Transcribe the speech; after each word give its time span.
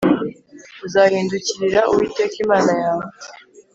uzahindukirira 0.85 1.81
Uwiteka 1.91 2.35
Imana 2.45 2.71
yawe 2.81 3.05